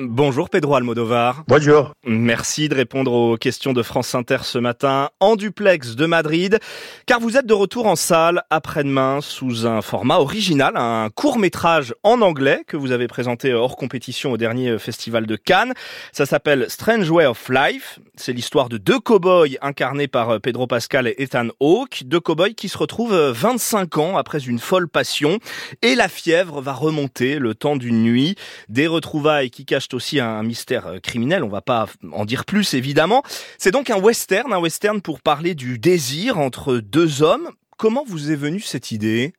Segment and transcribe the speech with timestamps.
[0.00, 1.44] Bonjour Pedro Almodovar.
[1.46, 1.92] Bonjour.
[2.04, 6.58] Merci de répondre aux questions de France Inter ce matin en duplex de Madrid,
[7.06, 11.94] car vous êtes de retour en salle après-demain sous un format original, un court métrage
[12.02, 15.74] en anglais que vous avez présenté hors compétition au dernier festival de Cannes.
[16.10, 18.00] Ça s'appelle Strange Way of Life.
[18.16, 22.68] C'est l'histoire de deux cow-boys incarnés par Pedro Pascal et Ethan Hawke, deux cow-boys qui
[22.68, 25.38] se retrouvent 25 ans après une folle passion
[25.82, 28.34] et la fièvre va remonter le temps d'une nuit,
[28.68, 32.74] des retrouvailles qui cachent aussi un mystère euh, criminel, on va pas en dire plus
[32.74, 33.22] évidemment.
[33.58, 37.50] C'est donc un western, un western pour parler du désir entre deux hommes.
[37.76, 39.34] Comment vous est venue cette idée?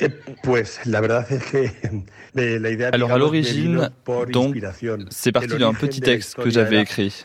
[0.00, 0.08] Eh,
[2.92, 3.90] Alors à l'origine,
[4.32, 4.56] donc,
[5.10, 7.24] c'est parti d'un petit texte que j'avais écrit.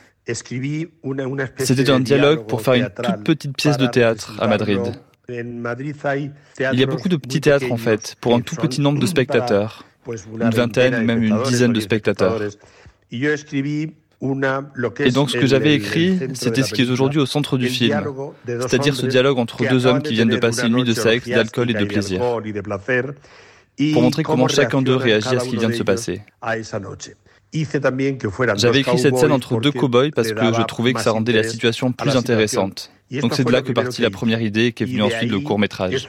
[1.58, 4.80] C'était un dialogue pour faire une toute petite pièce de théâtre à Madrid.
[5.28, 9.08] Il y a beaucoup de petits théâtres en fait, pour un tout petit nombre de
[9.08, 12.42] spectateurs une vingtaine, même une dizaine de spectateurs.
[13.12, 18.04] Et donc ce que j'avais écrit, c'était ce qui est aujourd'hui au centre du film,
[18.46, 21.72] c'est-à-dire ce dialogue entre deux hommes qui viennent de passer une nuit de sexe, d'alcool
[21.72, 22.22] et de plaisir,
[23.94, 26.22] pour montrer comment chacun d'eux réagit à ce qui vient de se passer.
[28.58, 31.44] J'avais écrit cette scène entre deux cow-boys parce que je trouvais que ça rendait la
[31.44, 32.92] situation plus intéressante.
[33.12, 35.60] Donc c'est de là que partit la première idée qui est venue ensuite le court
[35.60, 36.06] métrage.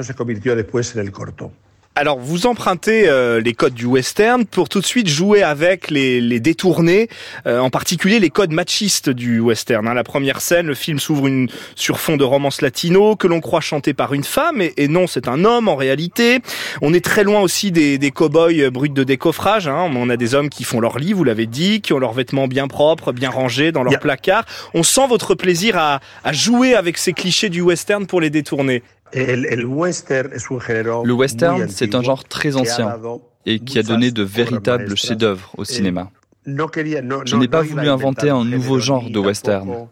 [2.00, 6.22] Alors, vous empruntez euh, les codes du western pour tout de suite jouer avec les,
[6.22, 7.10] les détournés,
[7.46, 9.86] euh, en particulier les codes machistes du western.
[9.86, 9.92] Hein.
[9.92, 13.60] La première scène, le film s'ouvre une, sur fond de romance latino que l'on croit
[13.60, 16.38] chanter par une femme, et, non, c'est un homme en réalité.
[16.80, 19.68] On est très loin aussi des, des cow-boys bruts de décoffrage.
[19.68, 19.90] Hein.
[19.94, 22.48] On a des hommes qui font leur lit, vous l'avez dit, qui ont leurs vêtements
[22.48, 24.46] bien propres, bien rangés dans leur placard.
[24.72, 28.82] On sent votre plaisir à, à jouer avec ces clichés du western pour les détourner.
[29.14, 32.98] Le western, c'est un genre très ancien
[33.46, 36.10] et qui a donné de véritables chefs-d'œuvre au cinéma.
[36.46, 39.88] Je n'ai pas voulu inventer un nouveau genre de western.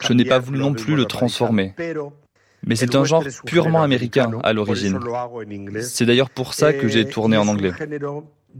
[0.00, 1.74] Je n'ai pas voulu non plus le transformer.
[2.66, 4.98] Mais c'est un genre purement américain à l'origine.
[5.80, 7.72] C'est d'ailleurs pour ça que j'ai tourné en anglais.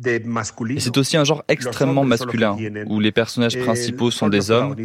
[0.04, 2.56] Et c'est aussi un genre extrêmement masculin,
[2.86, 4.76] où les personnages principaux sont des hommes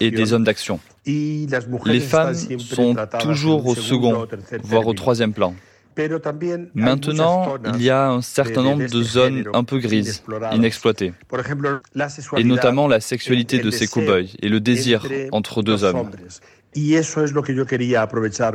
[0.00, 0.80] et des hommes d'action.
[1.06, 4.26] Les femmes sont toujours au second,
[4.62, 5.54] voire au troisième plan.
[6.74, 11.12] Maintenant, il y a un certain nombre de zones un peu grises, inexploitées,
[12.36, 16.10] et notamment la sexualité de ces cow-boys et le désir entre deux hommes.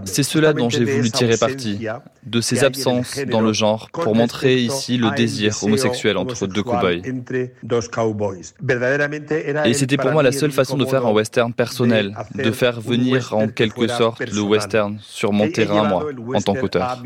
[0.06, 1.88] C'est cela dont j'ai voulu tirer parti,
[2.25, 7.02] de ces absences dans le genre, pour montrer ici le désir homosexuel entre deux cowboys.
[9.66, 13.34] Et c'était pour moi la seule façon de faire un western personnel, de faire venir
[13.34, 17.02] en quelque sorte le western sur mon terrain, moi, en tant qu'auteur.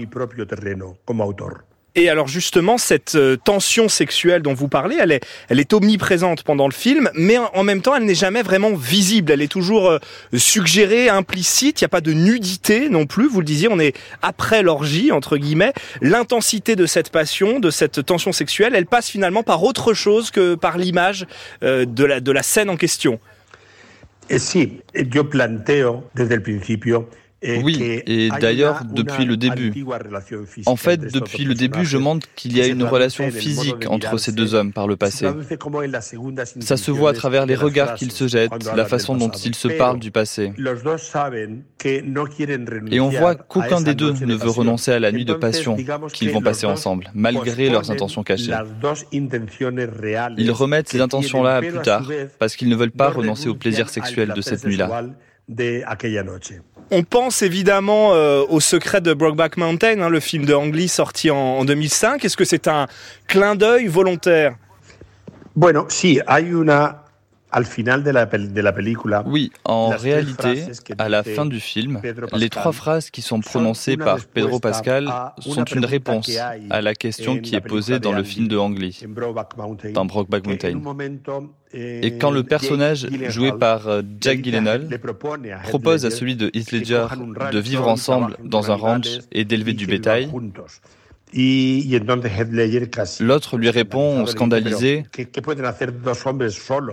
[1.95, 6.41] Et alors justement, cette euh, tension sexuelle dont vous parlez, elle est, elle est omniprésente
[6.41, 9.31] pendant le film, mais en même temps, elle n'est jamais vraiment visible.
[9.31, 9.99] Elle est toujours euh,
[10.35, 11.81] suggérée, implicite.
[11.81, 13.27] Il n'y a pas de nudité non plus.
[13.27, 15.73] Vous le disiez, on est après l'orgie entre guillemets.
[16.01, 20.55] L'intensité de cette passion, de cette tension sexuelle, elle passe finalement par autre chose que
[20.55, 21.27] par l'image
[21.63, 23.19] euh, de la de la scène en question.
[24.29, 27.09] Et si, yo planteo desde el principio
[27.63, 29.73] oui, et d'ailleurs depuis le début.
[30.65, 34.31] En fait, depuis le début, je montre qu'il y a une relation physique entre ces
[34.31, 35.27] deux hommes par le passé.
[36.59, 39.67] Ça se voit à travers les regards qu'ils se jettent, la façon dont ils se
[39.67, 40.53] parlent du passé.
[42.91, 45.77] Et on voit qu'aucun des deux ne veut renoncer à la nuit de passion
[46.13, 48.53] qu'ils vont passer ensemble, malgré leurs intentions cachées.
[50.37, 52.09] Ils remettent ces intentions-là plus tard,
[52.39, 55.03] parce qu'ils ne veulent pas renoncer au plaisir sexuel de cette nuit-là.
[56.91, 60.87] On pense évidemment euh, au secret de Brokeback Mountain, hein, le film de Ang Lee
[60.87, 62.23] sorti en, en 2005.
[62.23, 62.87] Est-ce que c'est un
[63.27, 64.55] clin d'œil volontaire?
[65.55, 67.02] Bueno, sí, hay una
[69.25, 70.65] oui, en réalité,
[70.97, 72.01] à la fin du film,
[72.33, 76.29] les trois phrases qui sont prononcées par Pedro Pascal sont une réponse
[76.69, 79.03] à la question qui est posée dans le film de Ang Lee,
[79.93, 80.81] dans Brokeback Mountain.
[81.73, 84.87] Et quand le personnage joué par euh, Jack Gyllenhaal
[85.63, 87.07] propose à celui de Heath Ledger
[87.51, 90.29] de vivre ensemble dans un ranch et d'élever du bétail,
[93.19, 95.05] L'autre lui répond, scandalisé,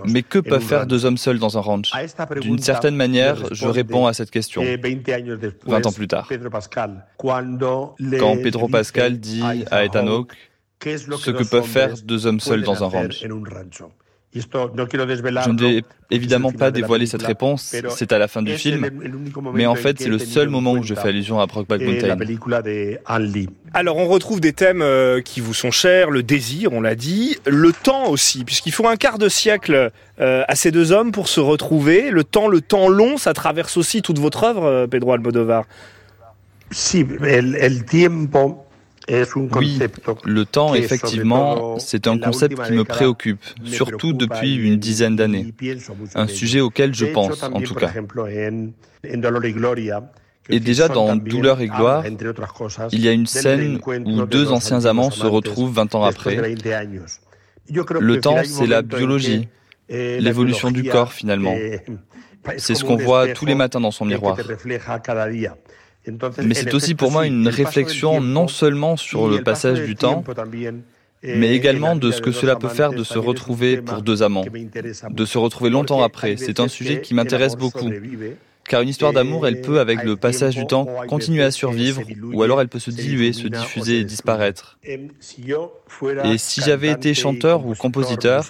[0.07, 1.91] Mais que peuvent faire deux hommes seuls dans un ranch
[2.41, 4.63] D'une certaine manière, je réponds à cette question.
[5.65, 6.29] 20 ans plus tard.
[8.19, 10.33] Quand Pedro Pascal dit à Ethan Hawke
[10.83, 13.23] ce que peuvent faire deux hommes seuls dans un ranch?
[14.33, 18.89] Je ne vais évidemment pas dévoiler cette réponse, c'est à la fin du film,
[19.53, 22.17] mais en fait c'est le seul moment où je fais allusion à Brokeback Mountain.
[23.73, 27.37] Alors on retrouve des thèmes euh, qui vous sont chers, le désir, on l'a dit,
[27.45, 31.27] le temps aussi, puisqu'il faut un quart de siècle euh, à ces deux hommes pour
[31.27, 32.09] se retrouver.
[32.09, 35.65] Le temps, le temps long, ça traverse aussi toute votre œuvre, euh, Pedro Almodovar.
[36.69, 38.65] Si, el, el tiempo
[39.55, 39.79] oui,
[40.23, 45.53] le temps, effectivement, c'est un concept qui me préoccupe, surtout depuis une dizaine d'années.
[46.15, 47.91] Un sujet auquel je pense, en tout cas.
[50.49, 52.03] Et déjà dans Douleur et gloire,
[52.91, 56.55] il y a une scène où deux anciens amants se retrouvent 20 ans après.
[57.99, 59.47] Le temps, c'est la biologie,
[59.89, 61.55] l'évolution du corps finalement.
[62.57, 64.35] C'est ce qu'on voit tous les matins dans son miroir.
[66.43, 70.23] Mais c'est aussi pour moi une réflexion non seulement sur le passage du temps,
[71.23, 74.45] mais également de ce que cela peut faire de se retrouver pour deux amants,
[75.09, 76.37] de se retrouver longtemps après.
[76.37, 77.89] C'est un sujet qui m'intéresse beaucoup.
[78.69, 82.01] Car une histoire d'amour, elle peut, avec le passage du temps, continuer à survivre,
[82.31, 84.77] ou alors elle peut se diluer, se diffuser et disparaître.
[84.83, 88.47] Et si j'avais été chanteur ou compositeur,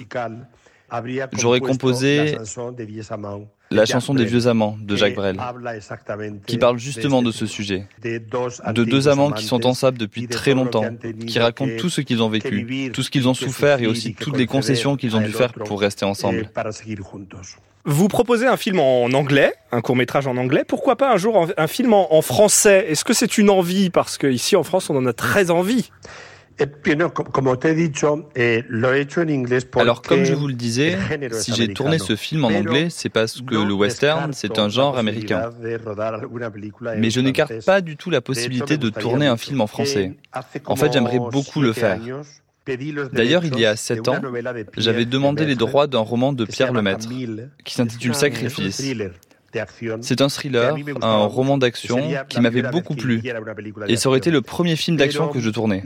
[1.34, 2.36] j'aurais composé
[3.72, 5.38] la chanson des vieux amants de Jacques Brel,
[6.46, 10.86] qui parle justement de ce sujet, de deux amants qui sont ensemble depuis très longtemps,
[11.28, 14.38] qui racontent tout ce qu'ils ont vécu, tout ce qu'ils ont souffert et aussi toutes
[14.38, 16.50] les concessions qu'ils ont dû faire pour rester ensemble.
[17.84, 20.64] Vous proposez un film en anglais, un court métrage en anglais.
[20.68, 22.86] Pourquoi pas un jour un film en, français?
[22.90, 23.90] Est-ce que c'est une envie?
[23.90, 25.90] Parce qu'ici en France, on en a très envie.
[28.36, 28.64] Eh,
[29.76, 30.98] Alors, comme je vous le disais,
[31.32, 34.98] si j'ai tourné ce film en anglais, c'est parce que le western, c'est un genre
[34.98, 35.50] américain.
[36.98, 40.14] Mais je n'écarte pas du tout la possibilité de tourner un film en français.
[40.66, 42.00] En fait, j'aimerais beaucoup le faire.
[43.12, 44.22] D'ailleurs, il y a sept ans,
[44.78, 47.08] j'avais demandé les droits d'un roman de Pierre Lemaitre
[47.64, 48.82] qui s'intitule Sacrifice.
[50.02, 52.00] C'est un thriller, un roman d'action
[52.30, 53.22] qui m'avait beaucoup plu.
[53.88, 55.84] Et ça aurait été le premier film d'action que je tournais.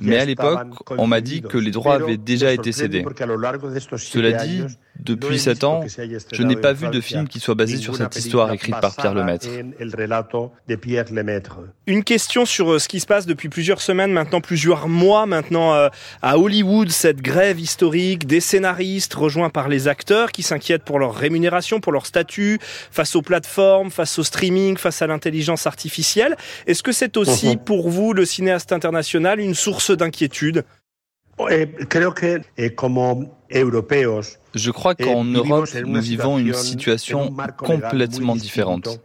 [0.00, 3.04] Mais à l'époque, on m'a dit que les droits avaient déjà été cédés.
[3.96, 4.64] Cela dit,
[5.04, 5.82] depuis sept ans,
[6.32, 9.14] je n'ai pas vu de film qui soit basé sur cette histoire écrite par Pierre
[9.14, 9.48] Lemaitre.
[11.86, 15.74] Une question sur euh, ce qui se passe depuis plusieurs semaines, maintenant plusieurs mois maintenant
[15.74, 15.88] euh,
[16.22, 21.14] à Hollywood, cette grève historique des scénaristes rejoints par les acteurs qui s'inquiètent pour leur
[21.14, 22.58] rémunération, pour leur statut,
[22.90, 26.36] face aux plateformes, face au streaming, face à l'intelligence artificielle.
[26.66, 27.64] Est-ce que c'est aussi mhm.
[27.64, 30.64] pour vous, le cinéaste international, une source d'inquiétude?
[34.54, 39.00] Je crois qu'en Europe, nous vivons une situation complètement différente,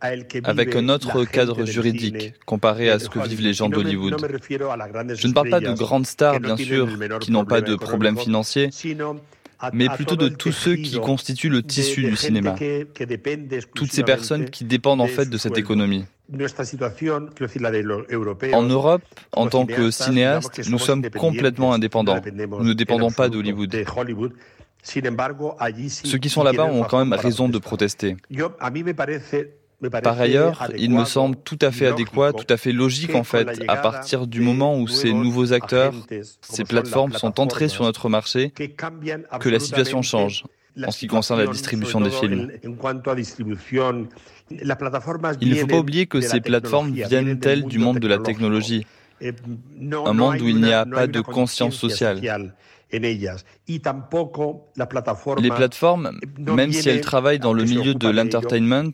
[0.00, 4.16] avec un autre cadre juridique comparé à ce que vivent les gens d'Hollywood.
[4.48, 6.88] Je ne parle pas de grandes stars, bien sûr,
[7.20, 8.70] qui n'ont pas de problèmes financiers,
[9.72, 12.54] mais plutôt de tous ceux qui constituent le tissu du cinéma.
[13.74, 16.04] Toutes ces personnes qui dépendent en fait de cette économie.
[18.52, 19.02] En Europe,
[19.32, 22.20] en tant que cinéaste, nous sommes complètement indépendants.
[22.24, 23.74] Nous ne dépendons pas d'Hollywood.
[25.88, 28.16] Ceux qui sont là-bas ont quand même raison de protester.
[30.02, 33.62] Par ailleurs, il me semble tout à fait adéquat, tout à fait logique en fait,
[33.68, 35.94] à partir du moment où ces nouveaux acteurs,
[36.42, 38.52] ces plateformes sont entrés sur notre marché,
[39.40, 40.44] que la situation change
[40.86, 42.50] en ce qui concerne la distribution des films.
[45.40, 48.86] Il ne faut pas oublier que ces plateformes viennent-elles du monde de la technologie,
[49.22, 52.54] un monde où il n'y a pas de conscience sociale.
[52.92, 53.30] Les
[55.48, 58.92] plateformes, même si elles travaillent dans le milieu de l'entertainment,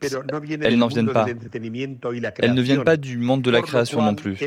[0.62, 1.26] elles n'en viennent pas.
[2.38, 4.38] Elles ne viennent pas du monde de la création non plus.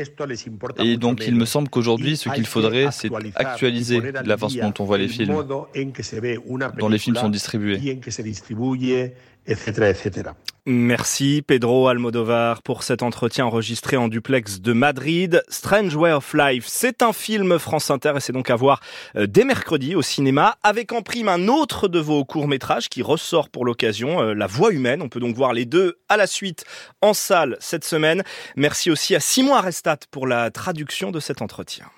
[0.78, 4.84] Et donc il me semble qu'aujourd'hui, ce qu'il faudrait, c'est actualiser la façon dont on
[4.84, 5.34] voit les films,
[6.78, 7.96] dont les films sont distribués
[9.46, 10.30] etc.,
[10.66, 15.42] Merci Pedro Almodovar pour cet entretien enregistré en duplex de Madrid.
[15.48, 18.80] Strange Way of Life, c'est un film France Inter et c'est donc à voir
[19.16, 23.48] euh, dès mercredi au cinéma avec en prime un autre de vos courts-métrages qui ressort
[23.48, 25.00] pour l'occasion, euh, La Voix humaine.
[25.00, 26.64] On peut donc voir les deux à la suite
[27.00, 28.22] en salle cette semaine.
[28.54, 31.90] Merci aussi à Simon Arestat pour la traduction de cet entretien.